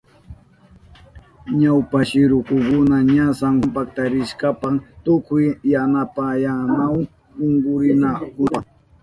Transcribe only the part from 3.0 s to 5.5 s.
ña San Juan paktarihushpan tukuy